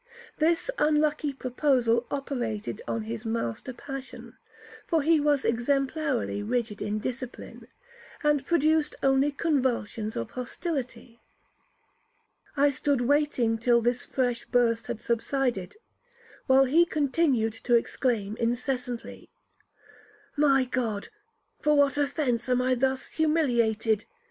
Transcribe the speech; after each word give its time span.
This 0.39 0.71
unlucky 0.79 1.31
proposal 1.31 2.07
operated 2.09 2.81
on 2.87 3.03
his 3.03 3.23
master 3.23 3.71
passion, 3.71 4.35
(for 4.87 5.03
he 5.03 5.19
was 5.19 5.43
exemplarily 5.45 6.41
rigid 6.41 6.81
in 6.81 6.97
discipline), 6.97 7.67
and 8.23 8.43
produced 8.43 8.95
only 9.03 9.31
convulsions 9.31 10.15
of 10.15 10.31
hostility. 10.31 11.21
I 12.57 12.71
stood 12.71 13.01
waiting 13.01 13.59
till 13.59 13.79
this 13.79 14.03
fresh 14.03 14.43
burst 14.45 14.87
had 14.87 15.01
subsided, 15.01 15.75
while 16.47 16.65
he 16.65 16.83
continued 16.83 17.53
to 17.65 17.75
exclaim 17.75 18.35
incessantly, 18.37 19.29
'My 20.35 20.65
God, 20.65 21.09
for 21.61 21.77
what 21.77 21.99
offence 21.99 22.49
am 22.49 22.59
I 22.59 22.73
thus 22.73 23.09
humiliated? 23.09 24.05